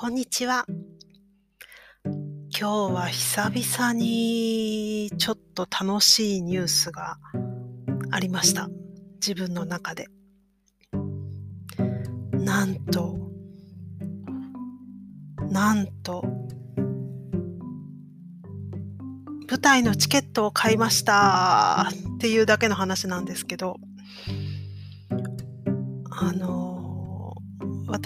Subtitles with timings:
[0.00, 0.64] こんにちは。
[2.04, 7.18] 今日は久々にちょっと楽しいニュースが
[8.12, 8.68] ありました。
[9.14, 10.06] 自分の中で。
[12.32, 13.16] なんと、
[15.50, 16.22] なんと、
[19.50, 23.80] 舞台のチケットを買いましたっていうだけの話なんですけど、
[26.08, 26.67] あの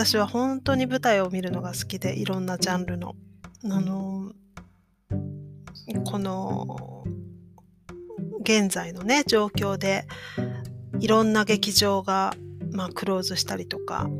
[0.04, 3.14] 私は本当に舞台を見るのが好きでいろんなジャンルの。
[3.64, 4.32] あの
[6.04, 7.04] この
[8.40, 10.08] 現在のね状況で
[10.98, 12.34] いろんな劇場が、
[12.72, 14.10] まあ、クローズしたりとか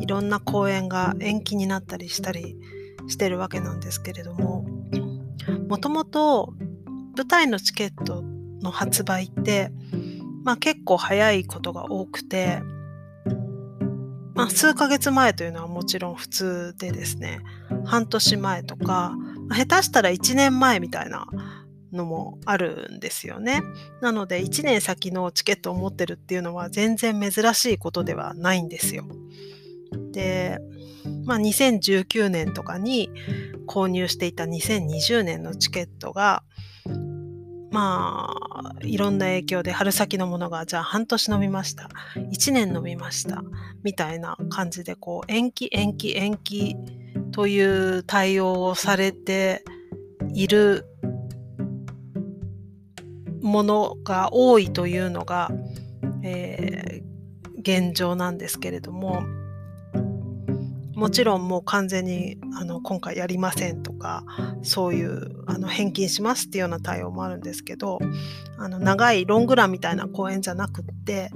[0.00, 2.56] いろんな公演が延期になったりしたり
[3.06, 4.64] してるわけなんですけれども
[5.68, 6.54] もともと
[7.18, 8.22] 舞台のチケット
[8.62, 9.70] の発売って、
[10.42, 12.62] まあ、結構早いことが多くて、
[14.34, 17.40] まあ、数ヶ月前というのはもちろん普通でですね
[17.84, 19.14] 半年前とか
[19.50, 21.26] 下手したら1年前みたいな
[21.92, 23.62] のもあるんですよね。
[24.00, 29.04] なので1年先のチケットを持ってるっていうのは全然珍しいことではないんですよ。
[30.12, 30.58] で、
[31.24, 33.10] まあ、2019年とかに
[33.66, 36.42] 購入していた2020年のチケットが
[37.72, 41.88] まあいろんな影響で春先のものがじゃあ半年伸びました。
[42.16, 43.42] 1年伸びました。
[43.82, 46.76] みたいな感じでこう延期延期延期
[47.32, 49.64] という対応をされて
[50.34, 50.84] いる
[53.40, 55.50] ものが多いというのが、
[56.22, 59.22] えー、現状なんですけれども。
[61.02, 64.24] もちろんもう完全にあの今回やりませんとか
[64.62, 67.98] そういうあの返金しますっていうような対応もあるんですけど
[68.56, 71.32] あの長いロングランみたいな公演じゃなくって、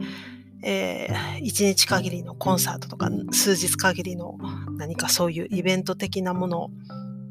[0.62, 4.39] えー、1日限りのコンサートとか数日限りの
[4.77, 6.70] 何かそういうイベント的なもの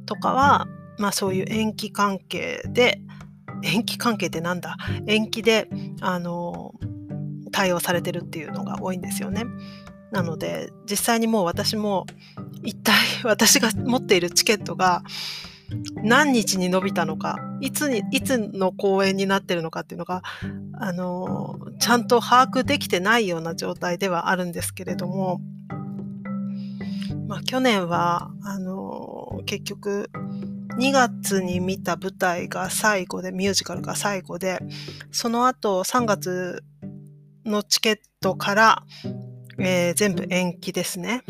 [0.05, 0.67] とかは、
[0.97, 2.99] まあ、そういう延期関係で
[3.63, 4.75] 延期関係ってなんだ？
[5.07, 5.69] 延期で
[6.01, 6.73] あの
[7.53, 9.45] 対応されてるっていうのが多いんですよね。
[10.15, 12.05] なので実際にもう私も
[12.63, 12.95] 一体
[13.25, 15.03] 私が持っているチケットが
[16.03, 20.23] 何日に伸びたのかいつにいつの公演になってるのかっていうのが
[20.79, 25.41] あのちゃんと把握できてないような状態ではあるんですけれども、
[27.27, 30.09] まあ、去年はあの結局
[30.79, 34.59] 2月に見た舞台が最後でミュージカルが最後で
[35.11, 36.63] その後3月
[37.45, 38.83] のチケットから
[39.57, 41.23] えー、全部延期ですね。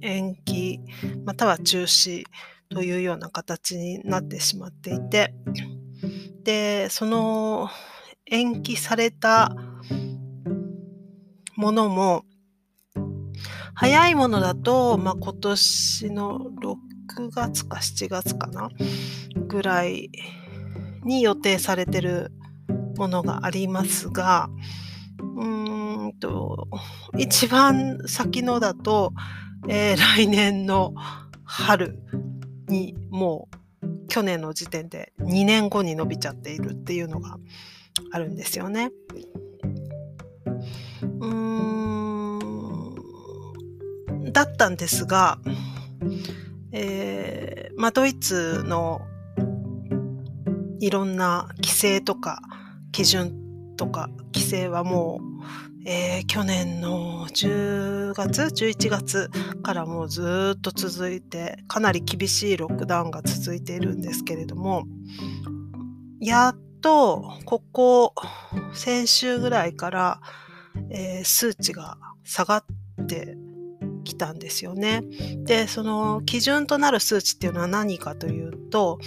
[0.00, 0.80] 延期
[1.24, 2.24] または中止
[2.68, 5.34] というような形になってしまっていて
[6.42, 7.70] でその
[8.26, 9.56] 延期された
[11.56, 12.24] ものも
[13.74, 16.38] 早いものだと、まあ、今年の
[17.08, 18.68] 6月か7月かな
[19.48, 20.10] ぐらい
[21.04, 22.30] に予定されてる
[22.96, 24.48] ものがありますが
[25.18, 25.44] う
[26.08, 26.68] んと、
[27.16, 29.12] 一番先のだと、
[29.68, 30.94] えー、来年の
[31.44, 31.98] 春
[32.68, 33.56] にもう
[34.08, 37.38] 去年の時点で2年後に伸びちゃっているっていうのが
[38.12, 38.90] あるんですよね。
[41.20, 41.30] うー
[44.28, 45.38] んだったんですが、
[46.72, 49.00] えーまあ、ドイツの
[50.80, 52.40] いろんな規制とか
[52.92, 53.43] 基準
[53.76, 59.30] とか規制はもう、えー、去年の10月11月
[59.62, 64.84] からもうずっと続いてかなり厳しいロックダウンが続いているんですけれども
[66.20, 68.14] やっとここ
[68.72, 70.20] 先週ぐらいから、
[70.90, 73.36] えー、数値が下がって
[74.04, 75.02] きたんですよね。
[75.44, 78.98] でその基準となる数値っていうのは何かというと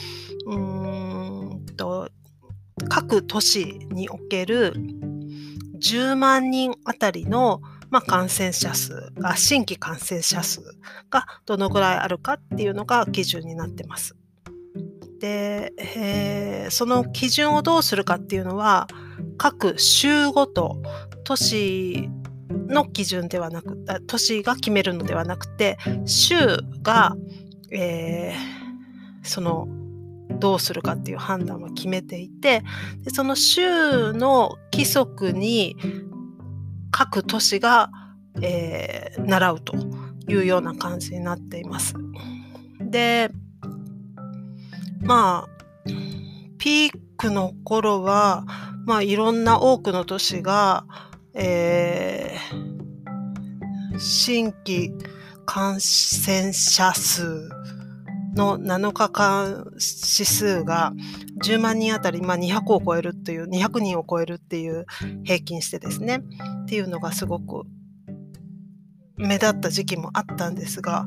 [0.47, 1.46] うーん
[2.89, 4.73] 各都市における
[5.79, 10.61] 10万人あたりの、まあ、感染者数が新規感染者数
[11.09, 14.15] がどのぐらいあるかっていうのが基準になってます。
[15.19, 18.87] で、えー、その基準をどうするかっていうのは
[19.37, 20.81] 各州ごと
[21.23, 22.09] 都市
[22.67, 26.35] の基準ではなく都市が決めるのではなくて州
[26.81, 27.15] が、
[27.71, 29.67] えー、その
[30.37, 32.63] どうするかっていう判断は決めていて
[33.03, 35.75] でその州の規則に
[36.91, 37.89] 各都市が、
[38.41, 39.75] えー、習うと
[40.27, 41.93] いうような感じになっています。
[42.79, 43.29] で
[45.01, 45.57] まあ
[46.57, 48.45] ピークの頃は、
[48.85, 50.85] まあ、いろんな多くの都市が、
[51.33, 54.91] えー、新規
[55.45, 57.49] 感染者数
[58.37, 60.93] の7日間指数が
[61.43, 64.85] 10万人あたり、まあ、200を超えるっていう200人を超えるっていう
[65.23, 66.21] 平均してですね。
[66.63, 67.63] っていうのがすごく
[69.17, 71.05] 目立った時期もあったんですが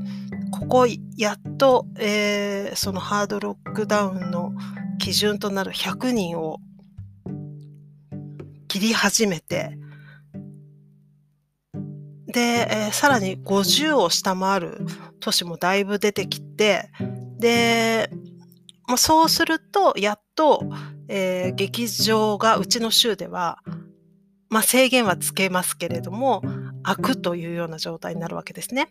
[0.50, 0.86] ここ
[1.16, 4.52] やっと、えー、そのハードロックダウンの
[4.98, 6.58] 基準となる100人を
[8.66, 9.78] 切り始めて
[12.26, 14.86] で、えー、さらに50を下回る
[15.20, 16.90] 都市もだいぶ出てきて
[17.40, 18.10] で、
[18.87, 20.64] まあ、そうするとやっと、
[21.08, 23.58] えー、劇場がうちの州では、
[24.48, 26.42] まあ、制限はつけますけれども
[26.82, 28.88] 開くというような状態になるわけですね。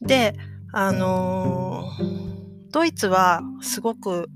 [0.00, 0.34] で、
[0.72, 4.28] あのー、ドイツはすごく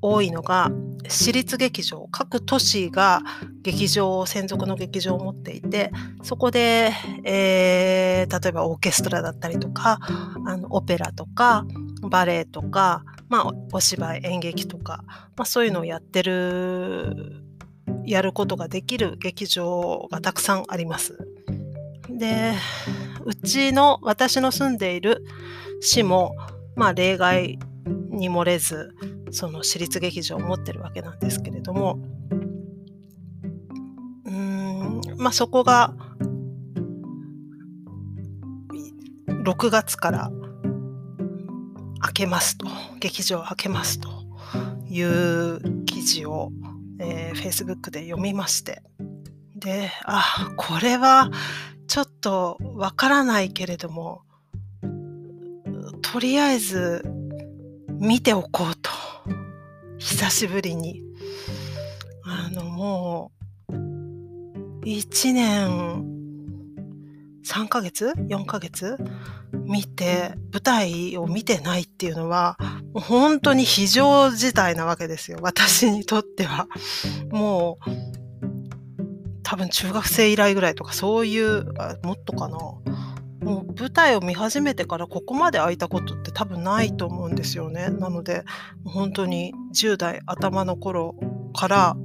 [0.00, 0.70] 多いのが
[1.08, 3.22] 私立劇場各都市が
[3.62, 5.90] 劇場専属の劇場を持っていて
[6.22, 6.92] そこで、
[7.24, 9.98] えー、例えばオーケストラだったりとか
[10.46, 11.64] あのオペラとか
[12.02, 15.04] バレエとか、まあ、お芝居演劇とか、
[15.36, 17.42] まあ、そういうのをやってる
[18.04, 21.18] やることができる劇場がたくさんあります。
[22.10, 22.54] で
[23.24, 25.24] うちの私の住んでいる
[25.80, 26.34] 市も、
[26.76, 28.94] まあ、例外に漏れず
[29.30, 31.98] その私立劇場を持ってるわけなんですけれども。
[34.24, 35.94] うんまあそこが
[39.28, 40.30] 6月から
[42.00, 42.66] 開けますと。
[43.00, 44.08] 劇場開けますと
[44.88, 46.50] いう記事を、
[46.98, 48.82] えー、Facebook で読みまして。
[49.56, 51.30] であこれは
[51.86, 54.22] ちょっとわからないけれども
[56.02, 57.04] とりあえず
[58.02, 58.90] 見ておこうと。
[59.98, 61.00] 久しぶりに。
[62.24, 63.30] あのも
[63.68, 63.72] う
[64.84, 66.04] 1年
[67.46, 68.96] 3ヶ月 ?4 ヶ月？
[69.52, 72.56] 見て舞台を見てないっていうのは
[72.92, 75.38] もう本当に非常事態なわけですよ。
[75.40, 76.66] 私にとっては。
[77.30, 77.90] もう
[79.44, 81.66] 多分中学生以来ぐらいとかそういう
[82.02, 82.58] もっとかな。
[83.42, 87.88] もう舞台を見始めてからここまで空いたことって多分ないと思うんですよね。
[87.88, 88.44] なので
[88.84, 91.16] 本当に10代頭の頃
[91.54, 91.96] から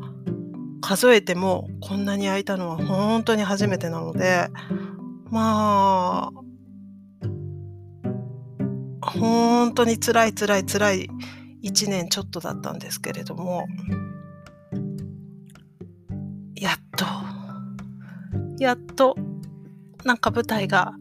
[0.82, 4.48] 数えてもこんなに空いたのは本当に初めてなので
[5.30, 6.48] まあ
[9.02, 11.08] 本当につらいつらいつらい
[11.64, 13.68] 1年ちょっとだったんですけれども
[16.56, 17.06] やっと
[18.60, 19.16] やっと
[20.04, 20.94] なんか舞台が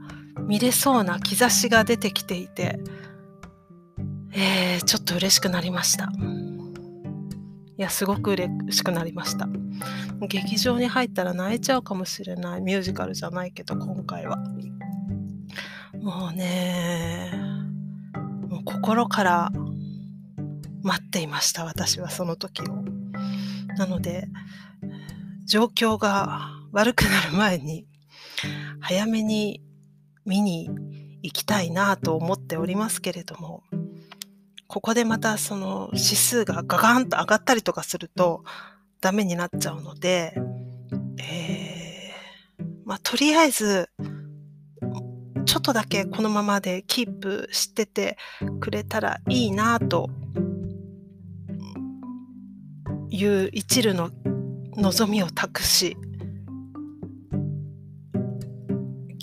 [0.47, 2.79] 見れそうな兆しが出てきていて、
[4.33, 6.11] えー、ちょっと嬉しくなりました。
[7.79, 9.49] いや、すごく嬉しくなりました。
[10.29, 12.63] 劇場に入ったら泣いちゃうかもしれない。
[12.63, 14.39] ミュージカルじゃないけど、今回は。
[16.01, 17.33] もうね、
[18.49, 19.53] もう心から
[20.83, 22.85] 待っていました、私はその時を。
[23.77, 24.29] なので、
[25.45, 27.87] 状況が悪くなる前に、
[28.81, 29.61] 早めに
[30.27, 30.69] 見に
[31.23, 33.63] 行きたいなと思っておりますけれども
[34.67, 38.45] ここでまたその指数がガガンと上がったりとかすると
[39.01, 40.35] ダメになっちゃうので、
[41.19, 43.89] えー、まあ、とりあえず
[45.45, 48.19] ちょっとだけこのままでキープしてて
[48.61, 50.11] くれたらいいなと
[53.09, 54.11] いう一縷の
[54.77, 55.97] 望みを託し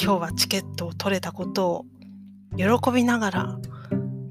[0.04, 1.86] 今日はチケットを取れたことを
[2.58, 3.60] 喜びながら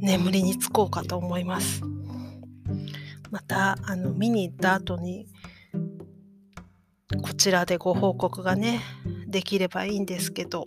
[0.01, 1.81] 眠りにつこうかと思います。
[3.31, 5.27] またあの見に行った後に
[7.23, 8.83] こちらでご報告がね
[9.27, 10.67] できればいいんですけど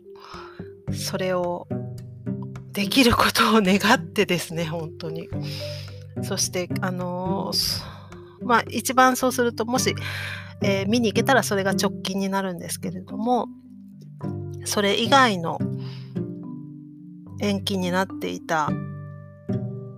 [0.92, 1.68] それを
[2.72, 5.30] できることを願ってですね本当に
[6.24, 7.52] そしてあの
[8.42, 9.94] まあ一番そうするともし、
[10.64, 13.46] えー、見に行けたらそれが直近になるんですけれども
[14.66, 15.60] それ以外の
[17.40, 18.70] 延期になっていた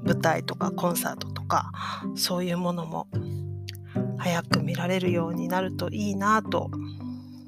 [0.03, 1.71] 舞台とかコンサートとか
[2.15, 3.07] そういうものも
[4.17, 6.69] 早く見られるようになるといいなと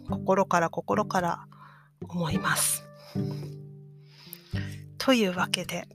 [0.09, 1.45] 心から心から
[2.07, 2.85] 思います。
[4.97, 5.87] というわけで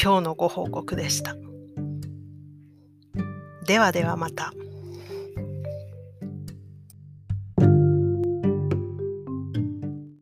[0.00, 1.36] 今日のご報告でした。
[3.66, 4.52] ではではまた。